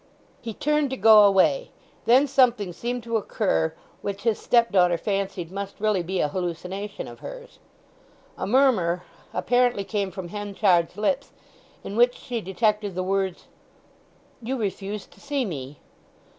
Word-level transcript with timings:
He 0.41 0.55
turned 0.55 0.89
to 0.89 0.97
go 0.97 1.23
away. 1.23 1.69
Then 2.05 2.25
something 2.25 2.73
seemed 2.73 3.03
to 3.03 3.17
occur 3.17 3.75
which 4.01 4.23
his 4.23 4.39
stepdaughter 4.39 4.97
fancied 4.97 5.51
must 5.51 5.79
really 5.79 6.01
be 6.01 6.19
a 6.19 6.27
hallucination 6.27 7.07
of 7.07 7.19
hers. 7.19 7.59
A 8.35 8.47
murmur 8.47 9.03
apparently 9.31 9.83
came 9.83 10.09
from 10.09 10.29
Henchard's 10.29 10.97
lips 10.97 11.33
in 11.83 11.95
which 11.95 12.15
she 12.15 12.41
detected 12.41 12.95
the 12.95 13.03
words, 13.03 13.45
"You 14.41 14.57
refused 14.57 15.11
to 15.11 15.19
see 15.21 15.45
me!" 15.45 15.77